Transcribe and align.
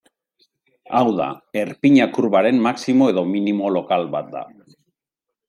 Hau 0.99 1.03
da, 1.19 1.27
erpina 1.63 2.07
kurbaren 2.15 2.63
maximo 2.69 3.11
edo 3.13 3.25
minimo 3.35 3.71
lokal 3.77 4.09
bat 4.19 4.35
da. 4.35 4.43